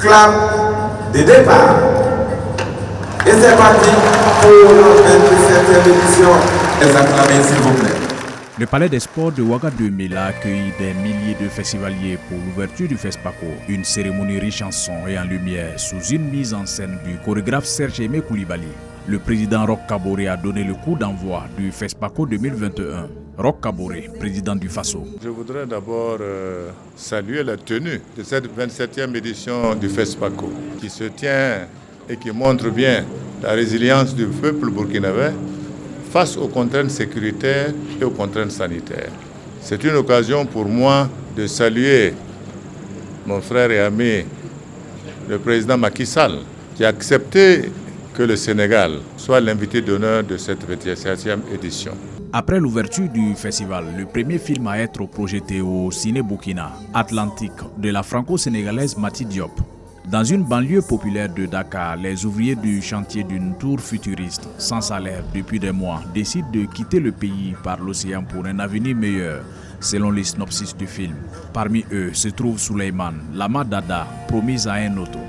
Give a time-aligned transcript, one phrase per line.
[0.00, 1.76] clap de départ.
[3.26, 3.90] Et c'est parti
[4.40, 6.30] pour la 27e édition.
[7.42, 8.10] S'il vous plaît.
[8.58, 12.88] Le Palais des Sports de Ouaga 2000 a accueilli des milliers de festivaliers pour l'ouverture
[12.88, 16.98] du FESPACO, une cérémonie riche en son et en lumière sous une mise en scène
[17.04, 18.68] du chorégraphe Serge Aimé Koulibaly.
[19.10, 23.08] Le président Roch Kaboré a donné le coup d'envoi du FESPACO 2021.
[23.38, 25.04] Roch Kaboré, président du FASO.
[25.20, 31.02] Je voudrais d'abord euh, saluer la tenue de cette 27e édition du FESPACO qui se
[31.02, 31.66] tient
[32.08, 33.04] et qui montre bien
[33.42, 35.30] la résilience du peuple burkinabé
[36.12, 39.10] face aux contraintes sécuritaires et aux contraintes sanitaires.
[39.60, 42.14] C'est une occasion pour moi de saluer
[43.26, 44.24] mon frère et ami,
[45.28, 46.38] le président Macky Sall,
[46.76, 47.72] qui a accepté
[48.20, 51.92] que le Sénégal soit l'invité d'honneur de cette 27e édition.
[52.34, 57.88] Après l'ouverture du festival, le premier film à être projeté au Ciné Burkina Atlantique de
[57.88, 59.52] la franco-sénégalaise Mati Diop
[60.10, 65.22] dans une banlieue populaire de Dakar, les ouvriers du chantier d'une tour futuriste sans salaire
[65.34, 69.42] depuis des mois décident de quitter le pays par l'océan pour un avenir meilleur,
[69.80, 71.14] selon les synopsis du film.
[71.54, 75.20] Parmi eux se trouve Suleiman, l'ama Dada, promise à un auto.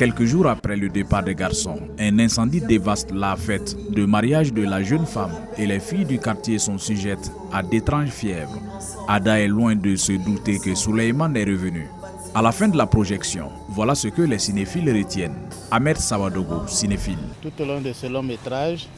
[0.00, 4.62] Quelques jours après le départ des garçons, un incendie dévaste la fête de mariage de
[4.62, 8.58] la jeune femme et les filles du quartier sont sujettes à d'étranges fièvres.
[9.06, 11.86] Ada est loin de se douter que Suleiman est revenu.
[12.34, 15.36] À la fin de la projection, voilà ce que les cinéphiles retiennent.
[15.70, 17.18] Ahmed Sawadogo, cinéphile.
[17.42, 18.88] Tout au long de ce long métrage,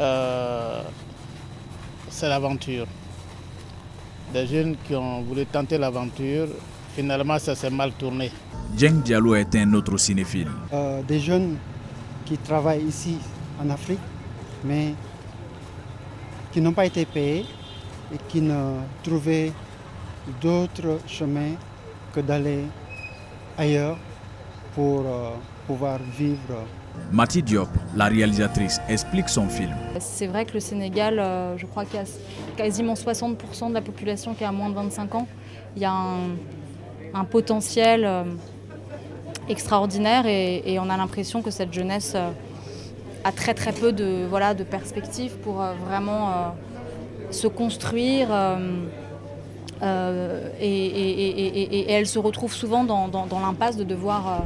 [0.00, 0.82] euh,
[2.10, 2.88] c'est l'aventure.
[4.32, 6.48] Des jeunes qui ont voulu tenter l'aventure,
[6.96, 8.32] finalement ça s'est mal tourné.
[8.76, 10.48] Djeng Diallo est un autre cinéphile.
[10.72, 11.56] Euh, des jeunes
[12.24, 13.18] qui travaillent ici
[13.62, 14.00] en Afrique,
[14.64, 14.94] mais
[16.50, 17.46] qui n'ont pas été payés
[18.12, 19.52] et qui ne trouvaient
[20.40, 21.52] d'autres chemins
[22.12, 22.64] que d'aller
[23.56, 23.96] ailleurs
[24.74, 25.30] pour euh,
[25.68, 26.64] pouvoir vivre.
[27.12, 29.74] Mati Diop, la réalisatrice, explique son film.
[30.00, 32.06] C'est vrai que le Sénégal, euh, je crois qu'il y a
[32.56, 35.28] quasiment 60% de la population qui a moins de 25 ans.
[35.76, 36.18] Il y a un,
[37.14, 38.24] un potentiel euh,
[39.48, 42.30] extraordinaire et, on a l'impression que cette jeunesse euh,
[43.24, 46.54] a très très peu de, voilà, de perspectives pour euh, vraiment
[47.30, 48.28] se construire.
[49.82, 54.38] Euh, et, elle se retrouve souvent dans, l'impasse de devoir euh,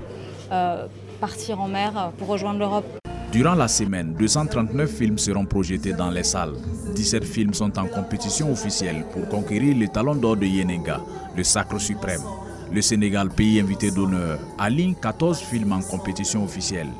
[0.53, 0.86] euh,
[1.20, 2.86] partir en mer pour rejoindre l'Europe.
[3.30, 6.54] Durant la semaine, 239 films seront projetés dans les salles.
[6.94, 11.00] 17 films sont en compétition officielle pour conquérir le talon d'or de Yenenga,
[11.36, 12.22] le sacre suprême.
[12.70, 16.90] Le Sénégal, pays invité d'honneur, aligne 14 films en compétition officielle.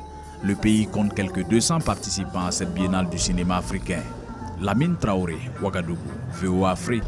[0.43, 4.01] Le pays compte quelques 200 participants à cette biennale du cinéma africain.
[4.61, 5.99] Lamine Traoré, Ouagadougou,
[6.41, 7.03] VOA Afrique.